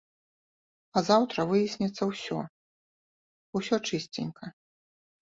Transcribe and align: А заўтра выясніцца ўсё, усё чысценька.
А 0.99 1.01
заўтра 1.09 1.43
выясніцца 1.51 2.03
ўсё, 2.11 2.37
усё 3.61 3.75
чысценька. 3.91 4.45